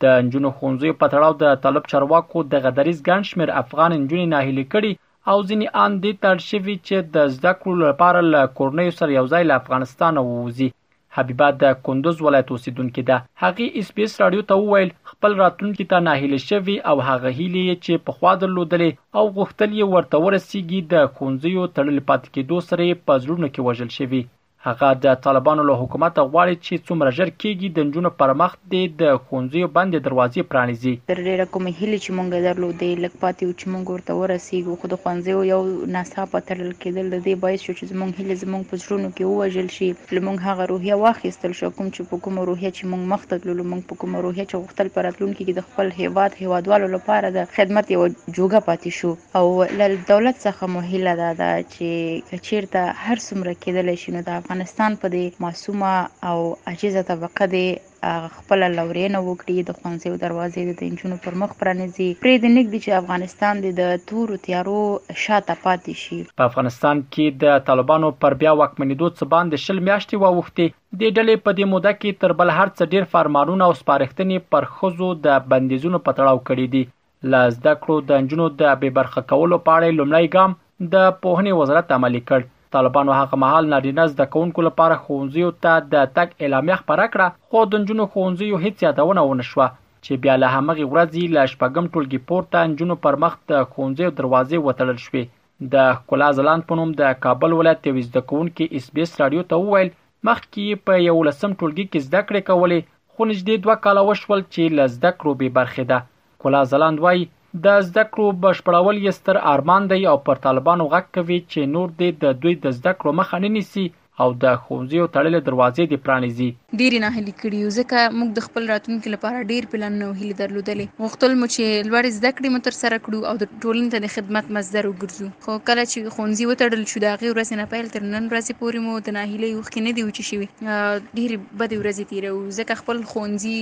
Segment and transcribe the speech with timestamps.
[0.02, 4.92] د انجونو خونځیو په تړاو د طالب چرواکو د غدریز ګنشمیر افغان انجونې ناهیلي کړي
[5.30, 9.54] او ځینې ان دي ترشوي چې د زده کړو لپاره له کورنۍ سره یوځای له
[9.62, 10.68] افغانستان ووزي
[11.16, 15.84] حبیبه د کندوز ولایت اوسیدونکې ده هغه اس پی اس رادیو ته وویل خپل راتلونکي
[15.90, 20.80] ته ناهیله شوی او هغه هیله چې په خوا درلودلې او غوښتل یې ورته ورسیږي
[20.92, 24.22] د کونځیو تړل پات کېدو سره په زړونو کې وژل شوی
[24.66, 28.82] هغه د طالبانو له حکومت غواړي چې څومره ژر کېږي د نجونو پر مخ د
[29.22, 33.66] ښوونځیو باندې دروازې پرانیزي تر ډیره کوم هیله چې مونږ درلودې لک پاتې او چې
[33.72, 35.62] مونږ ورته ورسیږو خو د ښوونځیو یو
[35.94, 39.72] ناڅاپه ترل کېدل د دې باعث شو چې مونږ هیله زمونږ په ژوند کې ووجل
[39.78, 43.42] شي لمونږ هغه روحیه واخیستل شو کوم چې په کوم روحیه چې مونږ مخ ته
[43.48, 47.50] تللو مونږ په کوم روحیه چې غوښتل پراتلونکو کې د خپل هیواد هیوادوالو لپاره د
[47.58, 51.92] خدمت یو جوګه پاتې شو او له دولت څخه مو هیله ده چې
[52.30, 55.92] کچیرته هر څومره کېدل شي نو د افغانستان په دې معصومه
[56.30, 62.08] او عجیزه طبقه د خپل لورینه وکړي د خوانځیو دروازې د انجونو پر مخ پرانیزي
[62.24, 64.76] پرې د نګ دي چې افغانستان د تور تیارو
[65.22, 70.20] شاته پاتې شي په افغانستان کې د طالبانو پر بیا وکمنیدو څخه باندې شل میاشتې
[70.24, 70.68] ووختي
[71.00, 74.68] د ډلې په دې موده کې تر بل هر څه ډیر فرمانونه او سپارښتنې پر
[74.78, 79.62] خزو د بندیزونو په تړاو کړی دي لازده کړو د انجونو د بې برخه کولو
[79.68, 80.58] په اړه لومړی ګام
[80.96, 86.06] د پوهنې وزارت عملی کړ طالبانو هغه مهال نارینه زده کوونکو لپاره ښوونځیو ته د
[86.18, 89.66] تک اعلامیه خبره کړه خو د نجونو ښوونځیو هیڅ یادونه ونه شوه
[90.06, 94.58] چې بیا له همغه ورځې ل شپږم ټولګي پورته نجونو پر مخ د ښوونځیو دروازې
[94.60, 99.04] وتړل شوې د کولا زلان په نوم د کابل ولایت یو زده کوونکي اس بي
[99.06, 99.92] اس رادیو ته وویل
[100.30, 102.80] مخکې په یو لسم ټولګي کې زده کړې کولې
[103.14, 105.98] خو نږدې دوه کاله وشول چې لزده کړو به برخه ده
[106.46, 107.24] کولا زلاند وایي
[107.64, 111.88] د زده کړو بشپړول یې ستر ارمان دی او پر طالبانو غږ کوي چې نور
[112.00, 113.86] دې د دوی د زده کړو مخه نه نیسي
[114.20, 116.48] او د ښوونځیو تړلې دروازې دې پرانیزي
[116.80, 121.04] ډیر نه هلي کړیو ځکه موږ د خپل راتلونکي لپاره ډیر پلان نه هلي درلودلې
[121.04, 124.50] غوښتل مو چې لوړ زده کړې مو تر سره کړو او د ټولنې د خدمت
[124.56, 128.26] مصدر وګرځو خو کله چې ښوونځي وتړل شو دا غي ورځ نه پیل تر نن
[128.34, 132.80] ورځې پورې مو د ناهیلې وخت نه دی وچی شوی ډیر بد ورځې تیرو ځکه
[132.82, 133.58] خپل ښوونځي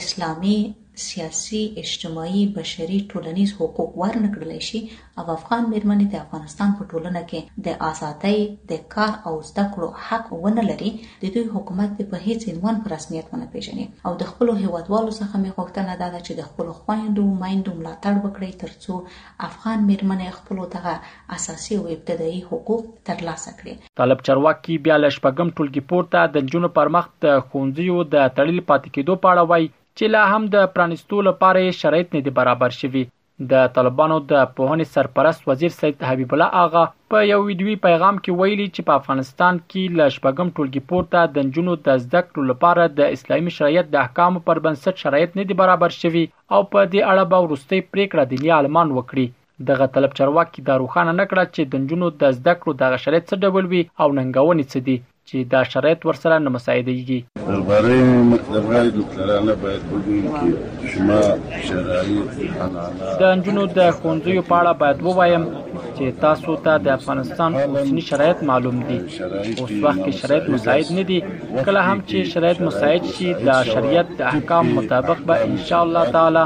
[0.00, 0.58] اسلامي
[1.02, 4.80] سیاسي اجتماعي بشري ټولنیز حقوق ورنکړل شي
[5.22, 8.36] او افغان میرمنې د افغانستان په ټولنه کې د ازادۍ
[8.72, 10.92] د کار او زده کړو حق ونه لري
[11.24, 15.42] د دوی حکومت په هیڅ عنوان په رسمیت ونه پیژني او د خپل هیوادوالو څخه
[15.42, 20.94] مې غوښتنه ده چې د خپل خويندو مایندو ملاتړ وکړي ترڅو افغان میرمنې خپل دغه
[21.38, 26.72] اساسي او ابتدایي حقوق ترلاسه کړي طالب چرواکي بیا لښ پغم ټولګي پورته د جنو
[26.80, 31.18] پرمخ د خوندیو د تړل پاتې کېدو په اړه وایي چې لا هم د پرانستو
[31.24, 33.02] لپاره شرایط نه دي برابر شوي
[33.50, 36.82] د طالبانو د پوهنې سرپرست وزیر سید حبیب الله آغا
[37.14, 41.48] په یو ویډیوي پیغام کې ویلي چې په افغانستان کې ل شپږم ټولګي پورته د
[41.54, 45.58] جنونو د زده کړو لپاره د اسلامي شریعت د احکامو پر بنسټ شرایط نه دي
[45.62, 50.68] برابر شوي او په دې اړه به ورستۍ پریکړه دلی عالمان وکړي دغه طلب چرواکي
[50.70, 54.08] د روخانه نکړه چې د نجونو د زده کړو د غشرې څه ډول وي او
[54.18, 54.98] ننګونې څه دي
[55.30, 57.18] چې دا شرایط ورسره نه مساعدېږي
[63.20, 65.44] د انجونو د خوندیو په اړه باید ووایم
[65.96, 68.98] چې تاسو ته د افغانستان اوسنی شرایط معلوم دي
[69.60, 71.18] اوس وخت کې شرایط مساعد نه دي
[71.66, 76.04] کله هم چې شرایط مساعد شي د شریعت د احکام مطابق به ان شاء الله
[76.14, 76.44] تعالی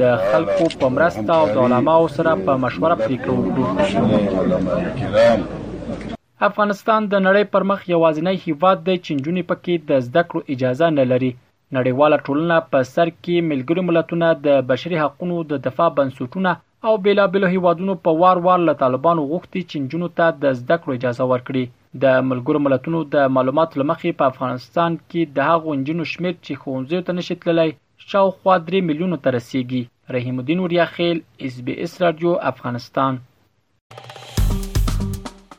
[0.00, 3.64] د خلکو په مرسته او د علماو سره په مشوره پریکړه وکړو
[6.48, 10.88] افغانستان د نړۍ پر مخ یوازینی هیواد دی چې نجونې پکې د زده کړو اجازه
[10.98, 11.28] نه لري
[11.76, 16.52] نړیواله ټولنه په سر کې ملګرو ملتونه د بشري حقوقو د دفاع بنسټونه
[16.86, 20.98] او بیلابیلو هیوادونو په وار وار له طالبانو غوښتي چې نجونو ته د زده کړو
[21.00, 21.64] اجازه ورکړي
[22.04, 27.06] د ملګرو ملتونو د معلوماتو لمخې په افغانستان کې د هغو نجونو شمیر چې ښوونځیو
[27.06, 27.68] ته نشي تللی
[28.12, 29.80] شاوخوا 3 میلیونه ته رسیدي
[30.18, 33.18] رحیم الدین وریا خیل اس بي اس رادیو افغانستان